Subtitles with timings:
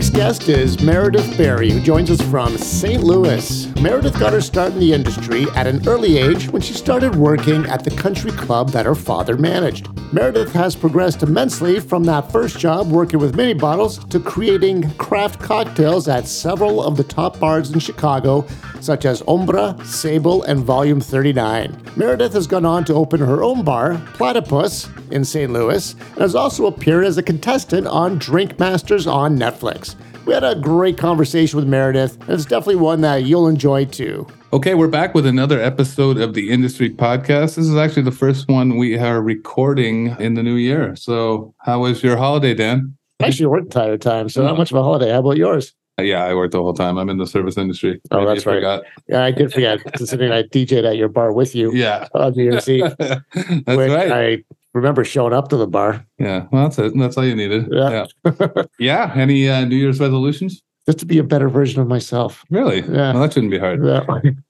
[0.00, 3.04] week's guest is Meredith Barry, who joins us from St.
[3.04, 3.69] Louis.
[3.80, 7.64] Meredith got her start in the industry at an early age when she started working
[7.64, 9.88] at the country club that her father managed.
[10.12, 15.40] Meredith has progressed immensely from that first job working with mini bottles to creating craft
[15.40, 18.46] cocktails at several of the top bars in Chicago,
[18.80, 21.74] such as Ombra, Sable, and Volume 39.
[21.96, 25.50] Meredith has gone on to open her own bar, Platypus, in St.
[25.50, 29.96] Louis, and has also appeared as a contestant on Drink Masters on Netflix.
[30.26, 34.26] We had a great conversation with Meredith, and it's definitely one that you'll enjoy too.
[34.52, 37.56] Okay, we're back with another episode of the Industry Podcast.
[37.56, 40.94] This is actually the first one we are recording in the new year.
[40.96, 42.96] So, how was your holiday, Dan?
[43.20, 45.10] I actually worked the entire time, so not much of a holiday.
[45.10, 45.72] How about yours?
[46.00, 46.96] Yeah, I worked the whole time.
[46.96, 48.00] I'm in the service industry.
[48.10, 48.54] Oh, Maybe that's right.
[48.56, 48.84] forgot.
[49.08, 52.44] Yeah, I did forget, considering I DJ'd at your bar with you Yeah, on New
[52.44, 52.92] Year's Eve.
[52.98, 54.10] that's right.
[54.12, 56.04] I remember showing up to the bar.
[56.18, 56.92] yeah, well, that's it.
[56.96, 57.68] That's all you needed.
[57.70, 58.06] Yeah.
[58.24, 58.62] Yeah.
[58.78, 59.12] Yeah.
[59.14, 60.62] Any uh, New Year's resolutions?
[60.86, 62.42] just to be a better version of myself.
[62.50, 62.80] Really?
[62.80, 63.12] Yeah.
[63.12, 63.84] Well, that shouldn't be hard.
[63.84, 64.00] Yeah.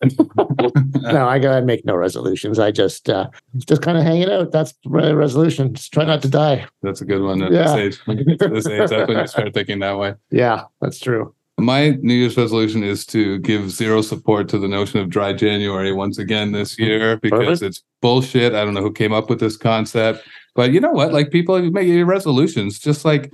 [1.12, 2.58] no, I gotta make no resolutions.
[2.58, 4.52] I just uh just kind of hanging out.
[4.52, 5.74] That's my resolution.
[5.74, 6.66] Just try not to die.
[6.82, 7.76] That's a good one at Yeah.
[7.76, 8.18] this age.
[8.40, 10.14] At this age, that's when you start thinking that way.
[10.30, 11.34] Yeah, that's true.
[11.60, 15.92] My New Year's resolution is to give zero support to the notion of dry January
[15.92, 17.62] once again this year because Perfect.
[17.62, 18.54] it's bullshit.
[18.54, 21.12] I don't know who came up with this concept, but you know what?
[21.12, 23.32] Like people make your resolutions, just like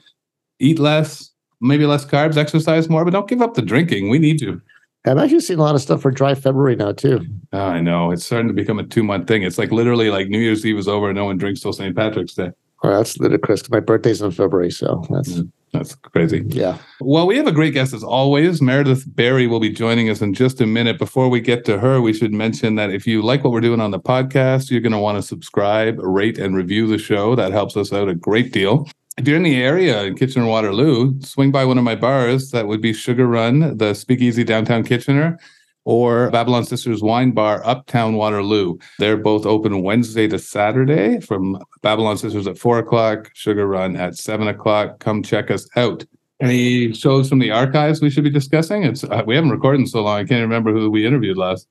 [0.58, 4.08] eat less, maybe less carbs, exercise more, but don't give up the drinking.
[4.10, 4.60] We need to.
[5.06, 7.24] I'm actually seeing a lot of stuff for dry February now too.
[7.52, 9.44] I know it's starting to become a two month thing.
[9.44, 11.94] It's like literally like New Year's Eve is over and no one drinks till St.
[11.94, 12.50] Patrick's Day.
[12.82, 13.62] Well, that's ludicrous.
[13.62, 16.42] 'cause My birthday's in February, so that's mm, That's crazy.
[16.48, 16.78] yeah.
[17.00, 18.62] Well, we have a great guest as always.
[18.62, 20.98] Meredith Barry will be joining us in just a minute.
[20.98, 23.80] Before we get to her, we should mention that if you like what we're doing
[23.80, 27.34] on the podcast, you're going to want to subscribe, rate, and review the show.
[27.34, 28.88] That helps us out a great deal.
[29.18, 32.50] If you're in the area in Kitchener Waterloo, swing by one of my bars.
[32.52, 35.38] That would be Sugar Run, the Speakeasy downtown Kitchener,
[35.86, 38.76] or Babylon Sisters Wine Bar uptown Waterloo.
[38.98, 44.16] They're both open Wednesday to Saturday from Babylon Sisters at four o'clock, Sugar Run at
[44.16, 44.98] seven o'clock.
[44.98, 46.04] Come check us out.
[46.40, 48.82] Any shows from the archives we should be discussing?
[48.82, 50.18] It's uh, we haven't recorded in so long.
[50.18, 51.66] I can't remember who we interviewed last.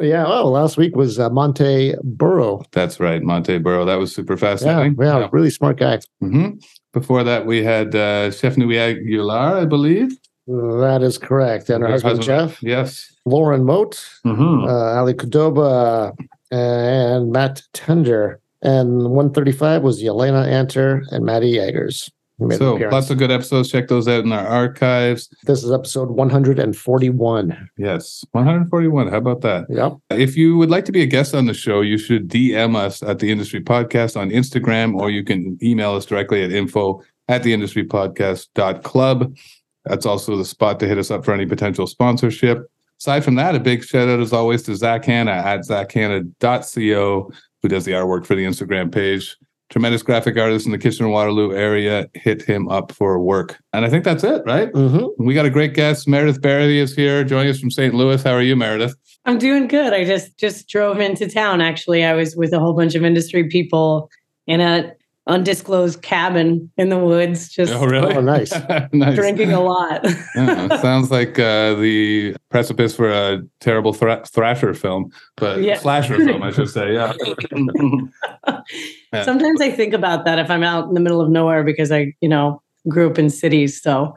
[0.00, 0.24] Yeah.
[0.24, 2.62] Well, last week was uh, Monte Burrow.
[2.72, 3.84] That's right, Monte Burrow.
[3.84, 4.96] That was super Yeah, fascinating.
[5.00, 6.00] yeah, really smart guy.
[6.20, 6.50] hmm
[6.92, 10.12] Before that, we had uh, Chef Nui Aguilar, I believe.
[10.80, 11.70] That is correct.
[11.70, 13.10] And her husband Jeff, Yes.
[13.24, 16.12] Lauren Moat, hmm uh, Ali Kudoba,
[16.50, 18.38] and Matt Tender.
[18.62, 22.08] And 135 was Yelena Anter and Maddie Eggers.
[22.38, 23.70] who made an So lots of good episodes.
[23.72, 25.28] Check those out in our archives.
[25.46, 27.68] This is episode 141.
[27.76, 29.08] Yes, 141.
[29.08, 29.66] How about that?
[29.68, 29.96] Yep.
[30.10, 33.02] If you would like to be a guest on the show, you should DM us
[33.02, 37.42] at the Industry Podcast on Instagram, or you can email us directly at info at
[37.42, 39.34] the industry podcast.club.
[39.84, 42.70] That's also the spot to hit us up for any potential sponsorship.
[43.00, 47.32] Aside from that, a big shout out as always to Zak Hannah at zakhannah.co,
[47.62, 49.36] who does the artwork for the Instagram page.
[49.70, 52.06] Tremendous graphic artist in the Kitchener Waterloo area.
[52.14, 53.58] Hit him up for work.
[53.72, 54.70] And I think that's it, right?
[54.72, 55.24] Mm-hmm.
[55.24, 56.06] We got a great guest.
[56.06, 57.94] Meredith Barry is here, joining us from St.
[57.94, 58.22] Louis.
[58.22, 58.94] How are you, Meredith?
[59.24, 59.92] I'm doing good.
[59.92, 61.60] I just just drove into town.
[61.60, 64.10] Actually, I was with a whole bunch of industry people
[64.46, 64.92] in a
[65.28, 68.14] undisclosed cabin in the woods, just Oh, really?
[68.14, 68.52] Oh, nice.
[68.92, 69.14] nice.
[69.14, 70.04] drinking a lot.
[70.34, 75.78] Yeah, sounds like uh, the precipice for a terrible thra- thrasher film, but Yeah.
[75.78, 76.94] slasher film, I should say.
[76.94, 77.12] Yeah.
[79.12, 79.24] Yeah.
[79.24, 82.14] Sometimes I think about that if I'm out in the middle of nowhere because I,
[82.22, 83.80] you know, grew up in cities.
[83.82, 84.14] So,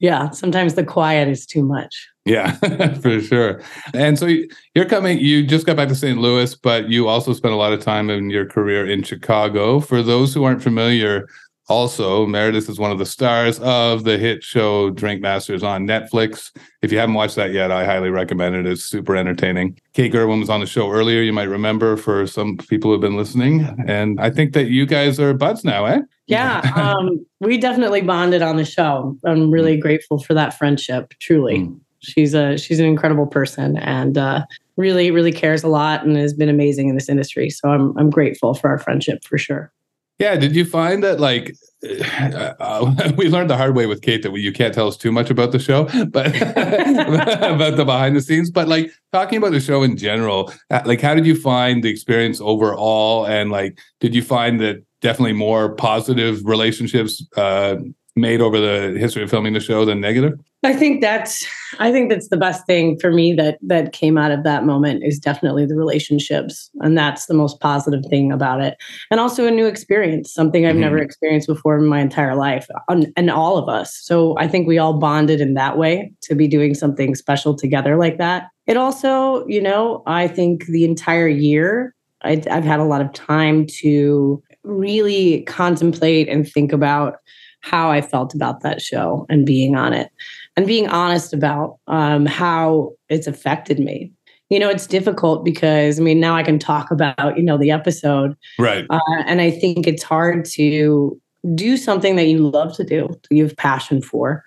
[0.00, 2.08] yeah, sometimes the quiet is too much.
[2.24, 2.52] Yeah,
[3.00, 3.60] for sure.
[3.94, 6.18] And so you- you're coming, you just got back to St.
[6.18, 9.80] Louis, but you also spent a lot of time in your career in Chicago.
[9.80, 11.28] For those who aren't familiar,
[11.68, 16.50] also, Meredith is one of the stars of the hit show Drink Masters on Netflix.
[16.82, 18.66] If you haven't watched that yet, I highly recommend it.
[18.66, 19.78] It's super entertaining.
[19.94, 21.22] Kate Gerwin was on the show earlier.
[21.22, 23.66] You might remember for some people who have been listening.
[23.86, 26.00] And I think that you guys are buds now, eh?
[26.26, 26.60] Yeah,
[26.98, 29.16] um, we definitely bonded on the show.
[29.24, 31.14] I'm really grateful for that friendship.
[31.20, 31.80] Truly, Mm.
[32.02, 34.44] She's a she's an incredible person and uh,
[34.76, 37.50] really really cares a lot and has been amazing in this industry.
[37.50, 39.72] So I'm I'm grateful for our friendship for sure.
[40.18, 40.36] Yeah.
[40.36, 44.40] Did you find that like uh, we learned the hard way with Kate that we,
[44.40, 48.50] you can't tell us too much about the show, but about the behind the scenes.
[48.50, 51.90] But like talking about the show in general, uh, like how did you find the
[51.90, 53.26] experience overall?
[53.26, 57.76] And like, did you find that definitely more positive relationships uh,
[58.14, 60.38] made over the history of filming the show than negative?
[60.64, 61.44] I think that's
[61.80, 65.02] I think that's the best thing for me that that came out of that moment
[65.02, 68.76] is definitely the relationships and that's the most positive thing about it.
[69.10, 70.82] And also a new experience, something I've mm-hmm.
[70.82, 73.98] never experienced before in my entire life and all of us.
[74.02, 77.96] So I think we all bonded in that way to be doing something special together
[77.96, 78.48] like that.
[78.68, 83.12] It also, you know, I think the entire year I, I've had a lot of
[83.12, 87.16] time to really contemplate and think about
[87.62, 90.10] how I felt about that show and being on it
[90.56, 94.12] and being honest about um, how it's affected me.
[94.50, 97.70] You know, it's difficult because I mean, now I can talk about, you know, the
[97.70, 98.36] episode.
[98.58, 98.84] Right.
[98.90, 101.18] Uh, and I think it's hard to
[101.54, 104.44] do something that you love to do, you have passion for.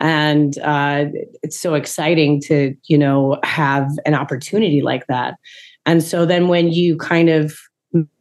[0.00, 1.06] And uh,
[1.42, 5.34] it's so exciting to, you know, have an opportunity like that.
[5.86, 7.58] And so then when you kind of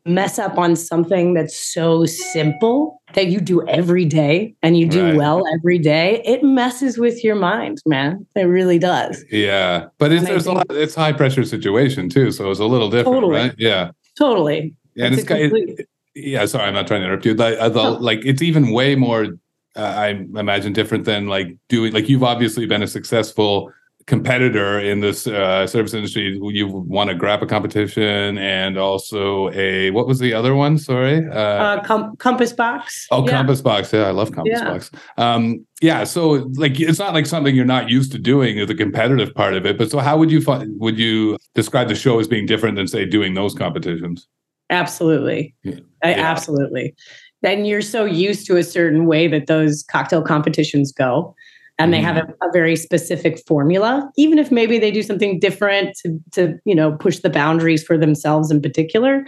[0.06, 5.06] mess up on something that's so simple that you do every day and you do
[5.06, 5.16] right.
[5.16, 8.26] well every day, it messes with your mind, man.
[8.36, 9.24] It really does.
[9.32, 9.88] Yeah.
[9.98, 12.32] But it's, there's a lot, it's high pressure situation too.
[12.32, 13.36] So it's a little different, totally.
[13.36, 13.56] right?
[13.58, 13.92] Yeah.
[14.18, 14.76] Totally.
[14.96, 15.80] Yeah, and it's, complete...
[15.80, 17.34] it, yeah, sorry, I'm not trying to interrupt you.
[17.34, 18.06] Like, I thought, no.
[18.06, 19.28] like it's even way more,
[19.76, 23.72] uh, I imagine, different than like doing, like you've obviously been a successful
[24.08, 26.40] competitor in this uh, service industry.
[26.42, 30.78] You won a GRAPPA competition and also a what was the other one?
[30.78, 33.06] Sorry, uh, uh, com- Compass Box.
[33.12, 33.32] Oh, yeah.
[33.32, 33.94] Compass Box.
[33.94, 34.70] Yeah, I love Compass yeah.
[34.72, 34.92] Box.
[35.18, 39.36] Um, yeah, so like it's not like something you're not used to doing, the competitive
[39.36, 39.78] part of it.
[39.78, 42.88] But so, how would you find, would you describe the show as being different than
[42.88, 44.28] say doing those competitions?
[44.70, 45.80] Absolutely, yeah.
[46.04, 46.96] I, absolutely.
[47.44, 51.36] Then you're so used to a certain way that those cocktail competitions go
[51.80, 52.32] and they have mm-hmm.
[52.42, 56.76] a, a, very specific formula even if maybe they do something different to, to you
[56.76, 59.26] know push the boundaries for themselves in particular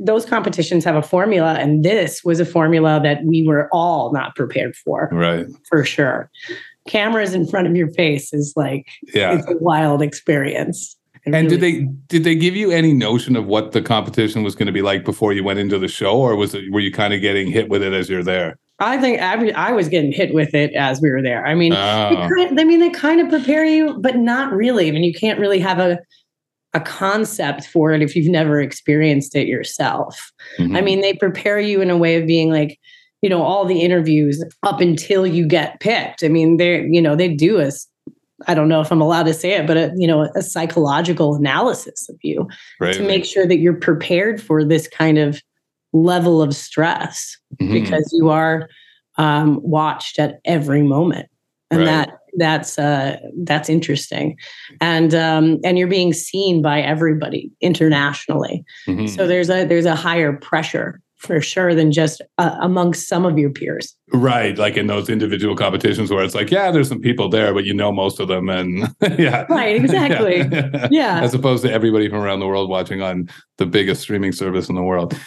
[0.00, 4.34] those competitions have a formula and this was a formula that we were all not
[4.34, 5.08] prepared for.
[5.12, 5.46] Right.
[5.68, 6.30] For sure.
[6.86, 9.34] Cameras in front of your face is like yeah.
[9.34, 10.96] it's a wild experience.
[11.26, 14.54] And really did they did they give you any notion of what the competition was
[14.54, 16.92] going to be like before you went into the show or was it were you
[16.92, 20.12] kind of getting hit with it as you're there I think I, I was getting
[20.12, 21.44] hit with it as we were there.
[21.44, 21.76] I mean, oh.
[21.76, 24.88] kind of, I mean, they kind of prepare you, but not really.
[24.88, 25.98] I mean, you can't really have a
[26.74, 30.30] a concept for it if you've never experienced it yourself.
[30.58, 30.76] Mm-hmm.
[30.76, 32.78] I mean, they prepare you in a way of being like,
[33.22, 36.22] you know, all the interviews up until you get picked.
[36.22, 37.70] I mean, they're, you know, they do a
[38.46, 41.34] I don't know if I'm allowed to say it, but a, you know, a psychological
[41.34, 42.46] analysis of you
[42.78, 42.94] right.
[42.94, 45.42] to make sure that you're prepared for this kind of
[45.92, 47.72] level of stress mm-hmm.
[47.72, 48.68] because you are
[49.16, 51.28] um, watched at every moment.
[51.70, 51.86] And right.
[51.86, 54.36] that that's uh, that's interesting.
[54.80, 58.64] And um, and you're being seen by everybody internationally.
[58.86, 59.06] Mm-hmm.
[59.06, 63.36] so there's a there's a higher pressure for sure than just uh, amongst some of
[63.36, 63.96] your peers.
[64.12, 64.56] Right.
[64.56, 67.74] Like in those individual competitions where it's like yeah there's some people there but you
[67.74, 68.88] know most of them and
[69.18, 69.44] yeah.
[69.48, 70.38] Right exactly.
[70.48, 70.88] Yeah.
[70.90, 71.20] yeah.
[71.20, 74.76] As opposed to everybody from around the world watching on the biggest streaming service in
[74.76, 75.18] the world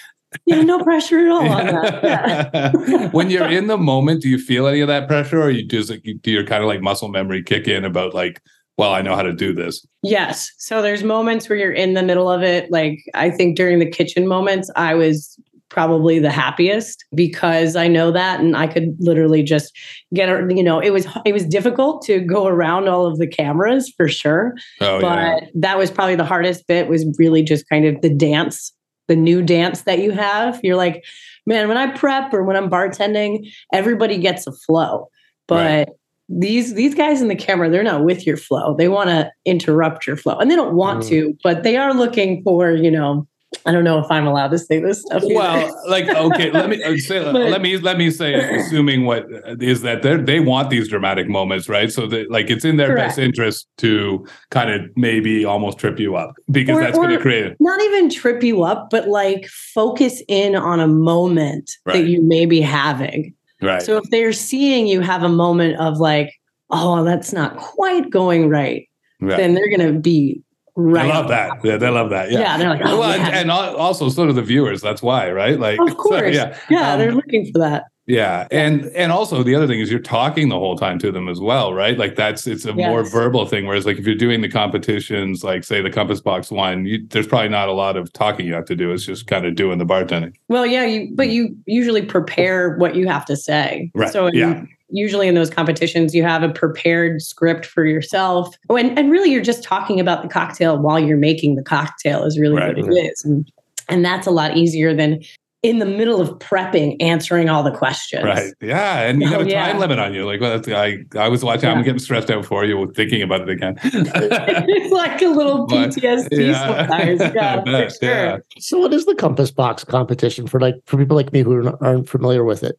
[0.45, 2.03] yeah, no pressure at all on that.
[2.03, 3.07] Yeah.
[3.11, 5.89] when you're in the moment, do you feel any of that pressure, or you just
[5.89, 8.41] like do your kind of like muscle memory kick in about like,
[8.77, 9.85] well, I know how to do this?
[10.03, 10.51] Yes.
[10.57, 12.71] So there's moments where you're in the middle of it.
[12.71, 15.37] Like I think during the kitchen moments, I was
[15.71, 19.75] probably the happiest because I know that and I could literally just
[20.13, 23.91] get you know it was it was difficult to go around all of the cameras
[23.95, 25.39] for sure oh, but yeah.
[25.55, 28.73] that was probably the hardest bit was really just kind of the dance
[29.11, 30.61] the new dance that you have.
[30.63, 31.03] You're like,
[31.45, 35.09] man, when I prep or when I'm bartending, everybody gets a flow.
[35.47, 35.89] But right.
[36.29, 38.73] these these guys in the camera, they're not with your flow.
[38.73, 40.37] They want to interrupt your flow.
[40.37, 41.09] And they don't want mm.
[41.09, 43.27] to, but they are looking for, you know,
[43.65, 45.23] I don't know if I'm allowed to say this stuff.
[45.23, 45.35] Either.
[45.35, 49.25] Well, like okay, let me uh, say, but, let me let me say, assuming what
[49.59, 51.91] is that they they want these dramatic moments, right?
[51.91, 53.09] So that like it's in their correct.
[53.09, 57.19] best interest to kind of maybe almost trip you up because or, that's going to
[57.19, 61.97] create not even trip you up, but like focus in on a moment right.
[61.97, 63.33] that you may be having.
[63.61, 63.81] Right.
[63.81, 66.33] So if they're seeing you have a moment of like,
[66.69, 68.87] oh, that's not quite going right,
[69.19, 69.37] right.
[69.37, 70.41] then they're going to be
[70.81, 71.03] Right.
[71.03, 71.63] They love that.
[71.63, 72.31] Yeah, they love that.
[72.31, 72.39] Yeah.
[72.39, 72.57] Yeah.
[72.57, 73.39] They're like, oh, well, yeah.
[73.39, 74.81] and also so do the viewers.
[74.81, 75.59] That's why, right?
[75.59, 76.35] Like, of course.
[76.35, 76.57] So, yeah.
[76.69, 76.93] Yeah.
[76.93, 77.85] Um, they're looking for that.
[78.07, 78.47] Yeah.
[78.51, 81.39] And and also the other thing is you're talking the whole time to them as
[81.39, 81.97] well, right?
[81.97, 82.89] Like that's it's a yes.
[82.89, 83.67] more verbal thing.
[83.67, 87.27] Whereas like if you're doing the competitions, like say the Compass Box one, you, there's
[87.27, 88.91] probably not a lot of talking you have to do.
[88.91, 90.33] It's just kind of doing the bartending.
[90.49, 93.91] Well, yeah, you but you usually prepare what you have to say.
[93.93, 94.11] Right.
[94.11, 98.97] So yeah usually in those competitions you have a prepared script for yourself oh, and,
[98.97, 102.55] and really you're just talking about the cocktail while you're making the cocktail is really
[102.55, 103.11] right, what it right.
[103.11, 103.51] is, and,
[103.89, 105.21] and that's a lot easier than
[105.63, 108.23] in the middle of prepping, answering all the questions.
[108.23, 108.51] Right.
[108.61, 109.01] Yeah.
[109.01, 109.77] And you have a time yeah.
[109.77, 110.25] limit on you.
[110.25, 111.75] Like, well, I, I was watching, yeah.
[111.75, 113.75] I'm getting stressed out for you thinking about it again.
[113.83, 116.87] it's like a little PTSD yeah.
[116.87, 117.21] sometimes.
[117.31, 118.09] Yeah, bet, sure.
[118.09, 118.37] yeah.
[118.59, 122.09] So what is the Compass Box competition for like, for people like me who aren't
[122.09, 122.77] familiar with it?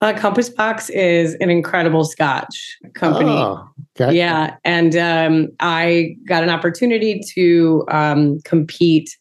[0.00, 3.30] Uh, Compass Box is an incredible Scotch company.
[3.30, 3.66] Oh,
[3.98, 4.16] okay.
[4.16, 9.16] Yeah, and um, I got an opportunity to um, compete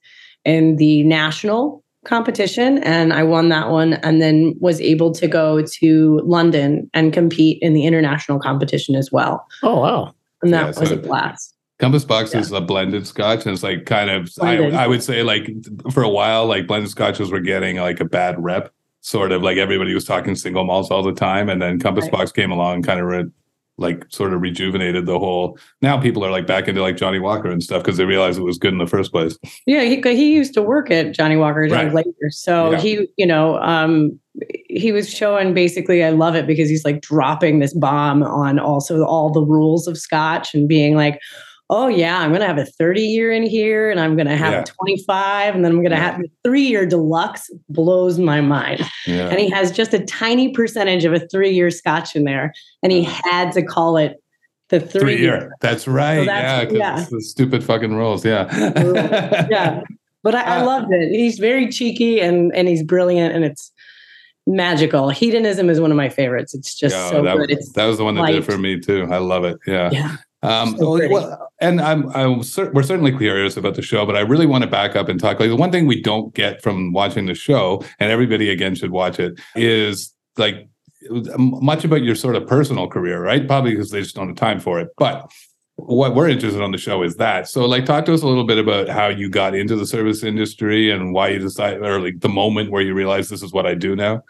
[0.45, 5.61] in the national competition and I won that one and then was able to go
[5.61, 9.45] to London and compete in the international competition as well.
[9.63, 10.13] Oh wow.
[10.41, 11.55] And that yeah, was so a blast.
[11.79, 12.41] Compass Box yeah.
[12.41, 15.49] is a blended scotch and it's like kind of I, I, would say like
[15.91, 19.57] for a while like blended scotches were getting like a bad rep sort of like
[19.57, 22.13] everybody was talking single malts all the time and then Compass right.
[22.13, 23.25] Box came along and kind of re-
[23.77, 25.57] like sort of rejuvenated the whole.
[25.81, 28.43] Now people are like back into like Johnnie Walker and stuff because they realized it
[28.43, 29.37] was good in the first place.
[29.65, 31.93] Yeah, he he used to work at Johnnie Walker right.
[31.93, 32.79] later, so yeah.
[32.79, 34.17] he you know um
[34.69, 39.03] he was showing basically I love it because he's like dropping this bomb on also
[39.03, 41.19] all the rules of Scotch and being like
[41.73, 44.61] oh yeah, I'm gonna have a 30 year in here and I'm gonna have yeah.
[44.61, 46.11] a 25 and then I'm gonna yeah.
[46.11, 48.81] have a three year deluxe blows my mind.
[49.07, 49.29] Yeah.
[49.29, 52.53] And he has just a tiny percentage of a three year scotch in there.
[52.83, 54.21] And he had to call it
[54.69, 55.37] the three, three year.
[55.37, 55.51] year.
[55.61, 56.19] That's right.
[56.19, 56.97] So that's, yeah.
[56.97, 57.05] yeah.
[57.09, 58.23] the stupid fucking rules.
[58.23, 58.47] Yeah.
[59.49, 59.81] yeah.
[60.21, 61.09] But I, I uh, loved it.
[61.09, 63.71] He's very cheeky and and he's brilliant and it's
[64.45, 65.09] magical.
[65.09, 66.53] Hedonism is one of my favorites.
[66.53, 67.51] It's just so that, good.
[67.51, 68.33] It's that was the one that light.
[68.33, 69.07] did it for me too.
[69.09, 69.57] I love it.
[69.65, 69.89] Yeah.
[69.91, 70.17] Yeah.
[70.43, 72.39] Um, so well, and I'm, I'm
[72.73, 75.39] we're certainly curious about the show, but I really want to back up and talk.
[75.39, 78.91] Like the one thing we don't get from watching the show, and everybody again should
[78.91, 80.67] watch it, is like
[81.37, 83.47] much about your sort of personal career, right?
[83.47, 84.89] Probably because they just don't have time for it.
[84.97, 85.31] But
[85.75, 87.47] what we're interested on the show is that.
[87.47, 90.23] So, like, talk to us a little bit about how you got into the service
[90.23, 93.65] industry and why you decided, or like the moment where you realized this is what
[93.65, 94.21] I do now.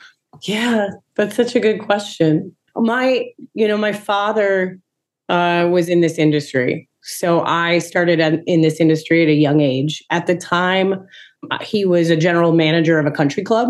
[0.43, 2.55] Yeah, that's such a good question.
[2.75, 4.79] My, you know, my father
[5.33, 6.87] uh, was in this industry.
[7.01, 10.03] So I started in this industry at a young age.
[10.11, 10.93] At the time,
[11.49, 13.69] uh, he was a general manager of a country club.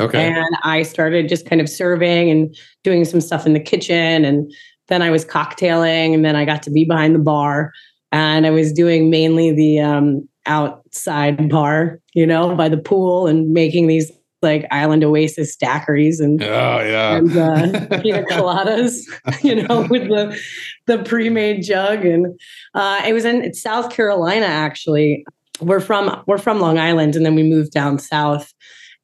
[0.00, 0.28] Okay.
[0.28, 4.24] And I started just kind of serving and doing some stuff in the kitchen.
[4.24, 4.50] And
[4.88, 6.14] then I was cocktailing.
[6.14, 7.72] And then I got to be behind the bar.
[8.12, 13.52] And I was doing mainly the um, outside bar, you know, by the pool and
[13.52, 14.10] making these
[14.42, 19.00] like Island Oasis daiquiris and oh yeah and uh, pina coladas,
[19.42, 20.38] you know, with the
[20.86, 22.38] the pre-made jug, and
[22.74, 25.24] uh, it was in South Carolina actually.
[25.60, 28.52] We're from we're from Long Island, and then we moved down south,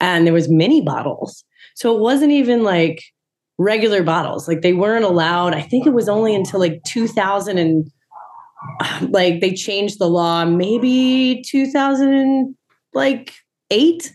[0.00, 3.02] and there was mini bottles, so it wasn't even like
[3.58, 4.48] regular bottles.
[4.48, 5.54] Like they weren't allowed.
[5.54, 7.90] I think it was only until like 2000 and
[9.10, 12.56] like they changed the law, maybe 2000
[12.94, 13.32] like
[13.70, 14.12] eight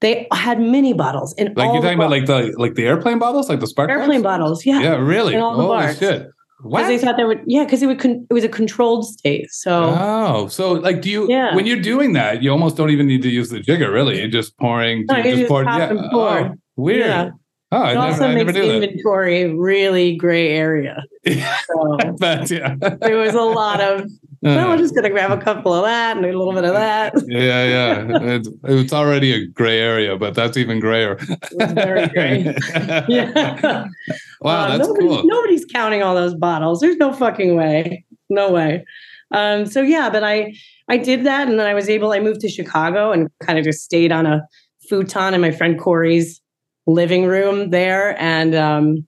[0.00, 3.48] they had mini bottles in like you're talking about like the like the airplane bottles,
[3.48, 4.66] like the spark airplane bottles.
[4.66, 5.34] Yeah, yeah, really.
[5.34, 5.98] In all Holy the bars.
[5.98, 6.28] shit!
[6.62, 9.50] Because they thought they would, yeah, because it would con- it was a controlled state.
[9.50, 11.54] So oh, so like, do you yeah.
[11.54, 14.18] when you're doing that, you almost don't even need to use the jigger, really.
[14.18, 15.92] You're just pouring, no, you just, just pour, yeah.
[15.92, 16.38] Oh, pour.
[16.38, 17.06] Oh, weird.
[17.06, 17.30] Yeah.
[17.72, 21.02] Oh, it I also never, makes inventory really gray area.
[21.66, 22.76] So but, yeah.
[23.00, 24.08] there was a lot of
[24.54, 26.74] well, I'm just going to grab a couple of that and a little bit of
[26.74, 27.14] that.
[27.26, 28.34] yeah, yeah.
[28.36, 31.16] It's, it's already a gray area, but that's even grayer.
[31.20, 32.54] It's very gray.
[33.08, 33.86] yeah.
[34.42, 35.22] Wow, uh, that's nobody's, cool.
[35.24, 36.80] Nobody's counting all those bottles.
[36.80, 38.04] There's no fucking way.
[38.28, 38.84] No way.
[39.30, 40.54] Um, so yeah, but I
[40.90, 42.12] I did that, and then I was able.
[42.12, 44.46] I moved to Chicago and kind of just stayed on a
[44.90, 46.42] futon in my friend Corey's
[46.86, 49.06] living room there, and um,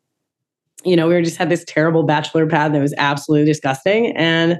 [0.82, 4.58] you know, we were just had this terrible bachelor pad that was absolutely disgusting, and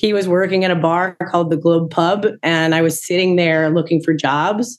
[0.00, 3.68] he was working at a bar called the Globe Pub, and I was sitting there
[3.68, 4.78] looking for jobs.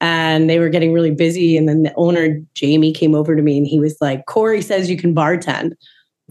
[0.00, 1.56] And they were getting really busy.
[1.56, 4.88] And then the owner, Jamie, came over to me and he was like, Corey says
[4.88, 5.72] you can bartend.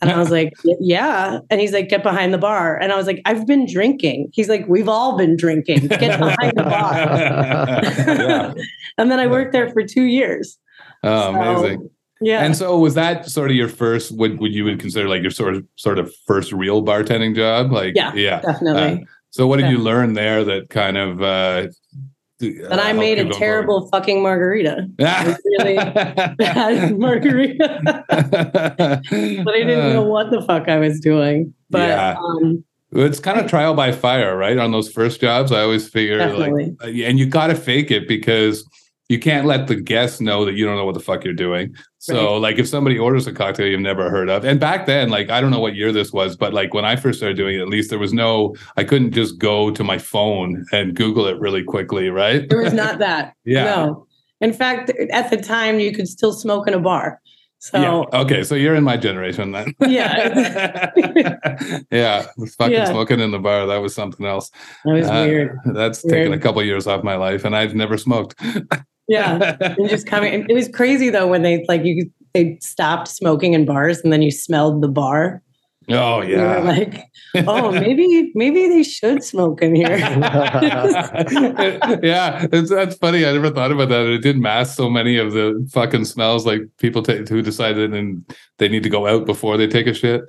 [0.01, 1.39] And I was like, yeah.
[1.50, 2.77] And he's like, get behind the bar.
[2.77, 4.29] And I was like, I've been drinking.
[4.32, 5.88] He's like, we've all been drinking.
[5.88, 6.94] Get behind the bar.
[8.98, 10.58] and then I worked there for two years.
[11.03, 11.89] Oh, so, amazing.
[12.21, 12.43] Yeah.
[12.43, 15.31] And so was that sort of your first what would you would consider like your
[15.31, 17.71] sort of sort of first real bartending job?
[17.71, 18.41] Like yeah, yeah.
[18.41, 19.03] Definitely.
[19.03, 21.67] Uh, so what did you learn there that kind of uh
[22.39, 23.91] that I made a terrible forward?
[23.91, 24.88] fucking margarita.
[25.59, 27.81] really bad margarita.
[28.07, 31.53] but I didn't know what the fuck I was doing.
[31.69, 32.17] But yeah.
[32.17, 34.57] um, it's kind of trial by fire, right?
[34.57, 36.75] On those first jobs, I always figure Definitely.
[36.79, 38.67] like, and you got to fake it because
[39.09, 41.75] you can't let the guests know that you don't know what the fuck you're doing.
[42.08, 42.42] So right.
[42.42, 45.42] like if somebody orders a cocktail you've never heard of, and back then, like I
[45.42, 47.68] don't know what year this was, but like when I first started doing it, at
[47.68, 51.64] least there was no, I couldn't just go to my phone and Google it really
[51.64, 52.48] quickly, right?
[52.48, 53.34] There was not that.
[53.44, 53.66] yeah.
[53.66, 54.08] No.
[54.40, 57.20] In fact, at the time, you could still smoke in a bar.
[57.60, 58.20] So yeah.
[58.22, 59.74] okay, so you're in my generation then.
[59.86, 60.92] Yeah,
[61.92, 62.28] yeah.
[62.58, 62.86] Fucking yeah.
[62.86, 64.50] smoking in the bar that was something else.
[64.86, 65.58] That was uh, weird.
[65.66, 66.14] That's weird.
[66.14, 68.40] taken a couple years off my life, and I've never smoked.
[69.08, 70.46] Yeah, and just coming.
[70.50, 74.22] It was crazy though when they like you they stopped smoking in bars, and then
[74.22, 75.42] you smelled the bar.
[75.89, 76.60] Oh yeah.
[76.60, 77.01] like,
[77.48, 79.98] oh, maybe maybe they should smoke in here.
[82.03, 83.25] yeah, it's that's funny.
[83.25, 84.06] I never thought about that.
[84.06, 88.25] It did mask so many of the fucking smells like people t- who decided and
[88.58, 90.24] they need to go out before they take a shit.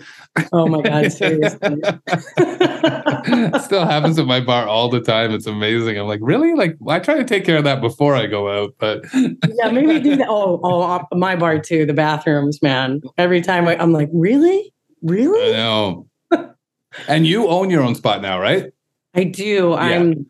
[0.53, 1.59] Oh my god, seriously.
[3.61, 5.33] Still happens at my bar all the time.
[5.33, 5.99] It's amazing.
[5.99, 6.55] I'm like, really?
[6.55, 9.99] Like I try to take care of that before I go out, but yeah, maybe
[9.99, 10.29] do that.
[10.29, 11.85] Oh, oh, uh, my bar too.
[11.85, 13.01] The bathrooms, man.
[13.17, 14.73] Every time I, I'm like, really?
[15.03, 15.55] Really?
[15.55, 16.07] I know.
[17.09, 18.73] and you own your own spot now, right?
[19.15, 19.71] I do.
[19.71, 19.77] Yeah.
[19.77, 20.27] I'm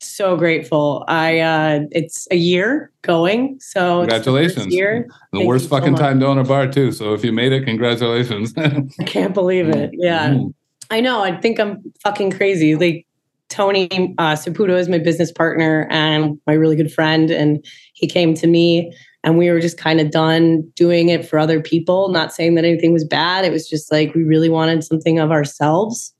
[0.00, 1.04] so grateful.
[1.08, 3.58] I uh it's a year going.
[3.60, 4.72] So congratulations.
[4.72, 5.08] Year.
[5.32, 6.92] The Thank worst fucking so time to own a bar too.
[6.92, 8.54] So if you made it, congratulations.
[8.56, 9.90] I can't believe it.
[9.94, 10.30] Yeah.
[10.30, 10.54] Mm.
[10.90, 11.22] I know.
[11.22, 12.74] I think I'm fucking crazy.
[12.76, 13.06] Like
[13.48, 18.34] Tony uh, Saputo is my business partner and my really good friend, and he came
[18.34, 18.94] to me
[19.24, 22.64] and we were just kind of done doing it for other people not saying that
[22.64, 23.44] anything was bad.
[23.44, 26.14] It was just like we really wanted something of ourselves.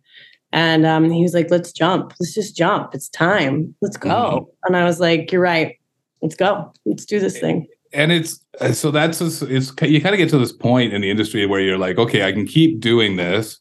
[0.52, 2.14] And um, he was like let's jump.
[2.18, 2.94] Let's just jump.
[2.94, 3.74] It's time.
[3.80, 4.08] Let's go.
[4.08, 4.66] Mm-hmm.
[4.66, 5.76] and i was like you're right.
[6.22, 6.72] Let's go.
[6.84, 7.66] Let's do this thing.
[7.92, 11.00] and it's uh, so that's just, it's you kind of get to this point in
[11.00, 13.60] the industry where you're like okay i can keep doing this.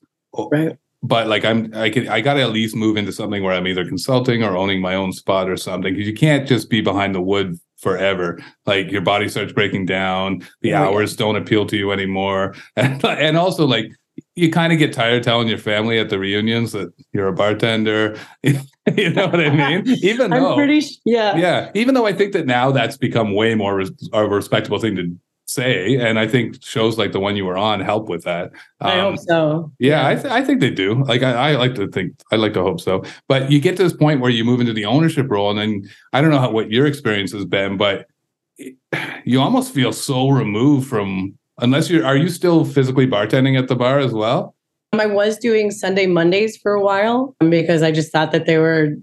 [0.52, 0.78] Right.
[1.02, 3.86] but like i'm i can i gotta at least move into something where i'm either
[3.86, 7.22] consulting or owning my own spot or something because you can't just be behind the
[7.22, 8.40] wood forever.
[8.66, 11.18] Like your body starts breaking down, the oh, hours yeah.
[11.18, 12.56] don't appeal to you anymore.
[12.76, 13.92] And, and also like
[14.36, 18.18] you kind of get tired telling your family at the reunions that you're a bartender.
[18.44, 19.88] you know what I mean?
[20.04, 21.72] Even though, I'm pretty, yeah, yeah.
[21.74, 25.16] Even though I think that now that's become way more res- a respectable thing to
[25.48, 28.52] say, and I think shows like the one you were on help with that.
[28.82, 29.72] Um, I hope um, so.
[29.80, 30.08] Yeah, yeah.
[30.08, 31.04] I, th- I think they do.
[31.06, 33.04] Like I, I, like to think, I like to hope so.
[33.28, 35.90] But you get to this point where you move into the ownership role, and then
[36.14, 38.08] I don't know how, what your experience has been, but
[39.26, 42.06] you almost feel so removed from unless you're.
[42.06, 44.54] Are you still physically bartending at the bar as well?
[44.94, 48.96] I was doing Sunday Mondays for a while because I just thought that they were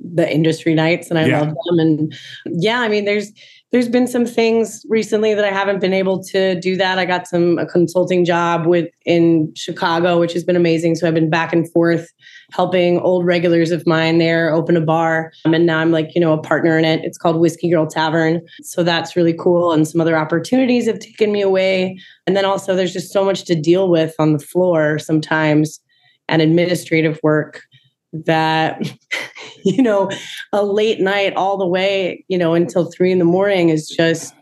[0.00, 1.40] the industry nights and I yeah.
[1.40, 1.78] love them.
[1.78, 2.14] And
[2.46, 3.32] yeah, I mean, there's
[3.72, 6.98] there's been some things recently that I haven't been able to do that.
[6.98, 10.94] I got some a consulting job with in Chicago, which has been amazing.
[10.94, 12.06] So I've been back and forth
[12.52, 15.32] helping old regulars of mine there open a bar.
[15.46, 17.00] Um, and now I'm like, you know, a partner in it.
[17.02, 18.42] It's called Whiskey Girl Tavern.
[18.62, 19.72] So that's really cool.
[19.72, 21.98] And some other opportunities have taken me away.
[22.26, 25.80] And then also there's just so much to deal with on the floor sometimes
[26.28, 27.62] and administrative work
[28.12, 28.92] that
[29.64, 30.10] you know
[30.52, 34.34] a late night all the way you know until three in the morning is just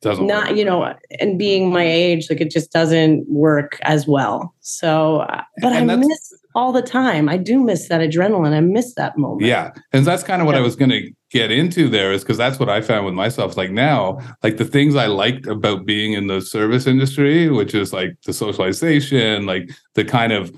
[0.00, 0.56] doesn't not work.
[0.56, 5.26] you know and being my age like it just doesn't work as well so
[5.60, 9.18] but and i miss all the time i do miss that adrenaline i miss that
[9.18, 10.60] moment yeah and that's kind of what yeah.
[10.60, 13.56] i was going to get into there is because that's what i found with myself
[13.56, 17.92] like now like the things i liked about being in the service industry which is
[17.92, 20.52] like the socialization like the kind of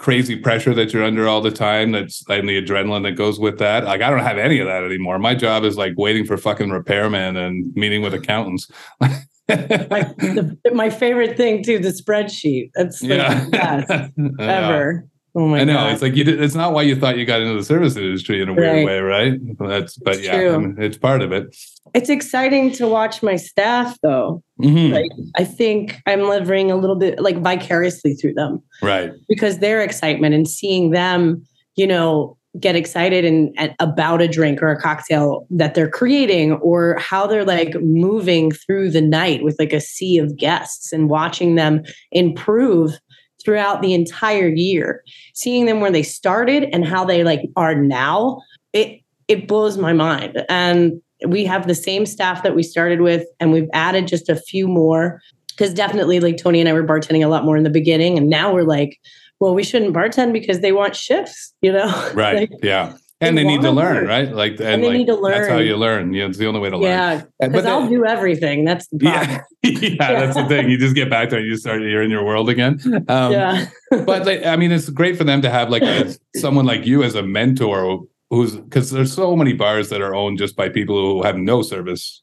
[0.00, 3.58] crazy pressure that you're under all the time that's and the adrenaline that goes with
[3.58, 3.84] that.
[3.84, 5.18] Like i don't have any of that anymore.
[5.18, 8.70] My job is like waiting for fucking repairmen and meeting with accountants.
[8.98, 12.70] My, the, my favorite thing too the spreadsheet.
[12.74, 13.44] That's like yeah.
[13.44, 15.92] the best ever Oh my I know God.
[15.92, 16.24] it's like you.
[16.24, 18.76] Did, it's not why you thought you got into the service industry in a weird
[18.76, 18.86] right.
[18.86, 19.58] way, right?
[19.58, 21.54] That's but it's yeah, I mean, it's part of it.
[21.94, 24.42] It's exciting to watch my staff, though.
[24.60, 24.92] Mm-hmm.
[24.92, 29.12] Like I think I'm living a little bit like vicariously through them, right?
[29.28, 34.60] Because their excitement and seeing them, you know, get excited and, and, about a drink
[34.60, 39.54] or a cocktail that they're creating or how they're like moving through the night with
[39.60, 42.98] like a sea of guests and watching them improve
[43.44, 45.02] throughout the entire year.
[45.34, 48.40] Seeing them where they started and how they like are now
[48.72, 50.44] it it blows my mind.
[50.48, 54.36] And we have the same staff that we started with and we've added just a
[54.36, 57.70] few more because definitely like tony and i were bartending a lot more in the
[57.70, 58.98] beginning and now we're like
[59.38, 62.10] well we shouldn't bartend because they want shifts you know?
[62.14, 62.50] Right.
[62.50, 64.32] Like, yeah and they, they need to learn, right?
[64.32, 65.32] Like, and, and they like, need to learn.
[65.32, 66.14] That's how you learn.
[66.14, 66.90] Yeah, it's the only way to learn.
[66.90, 68.64] Yeah, because I'll do everything.
[68.64, 69.30] That's the problem.
[69.30, 69.42] Yeah.
[69.70, 70.70] yeah, yeah, that's the thing.
[70.70, 71.40] You just get back there.
[71.40, 71.82] You start.
[71.82, 72.80] You're in your world again.
[73.08, 73.66] Um, yeah.
[73.90, 77.02] but like, I mean, it's great for them to have like a, someone like you
[77.02, 80.96] as a mentor, who's because there's so many bars that are owned just by people
[80.96, 82.22] who have no service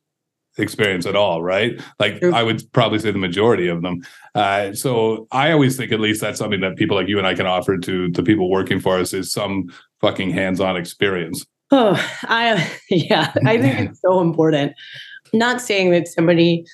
[0.58, 1.82] experience at all, right?
[2.00, 4.02] Like I would probably say the majority of them.
[4.36, 7.34] Uh, so I always think at least that's something that people like you and I
[7.34, 11.46] can offer to the people working for us is some fucking hands-on experience.
[11.72, 14.74] Oh, I yeah, I think it's so important.
[15.34, 16.66] not saying that somebody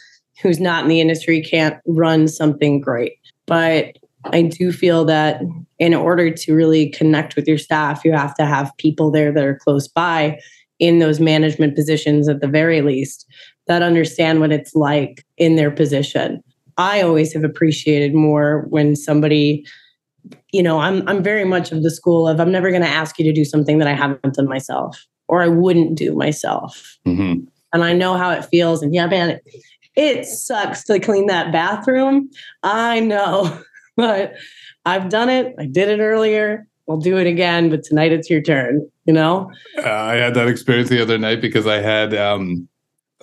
[0.41, 3.13] who's not in the industry can't run something great,
[3.45, 5.41] but I do feel that
[5.79, 9.43] in order to really connect with your staff, you have to have people there that
[9.43, 10.39] are close by
[10.79, 13.25] in those management positions at the very least
[13.67, 16.43] that understand what it's like in their position.
[16.77, 19.65] I always have appreciated more when somebody
[20.51, 23.19] you know, I'm I'm very much of the school of I'm never going to ask
[23.19, 26.97] you to do something that I haven't done myself or I wouldn't do myself.
[27.05, 27.45] Mm-hmm.
[27.73, 28.83] And I know how it feels.
[28.83, 29.41] And yeah, man, it,
[29.95, 32.29] it sucks to clean that bathroom.
[32.61, 33.61] I know,
[33.97, 34.33] but
[34.85, 35.55] I've done it.
[35.59, 36.67] I did it earlier.
[36.85, 38.87] We'll do it again, but tonight it's your turn.
[39.05, 39.51] You know.
[39.77, 42.67] Uh, I had that experience the other night because I had um,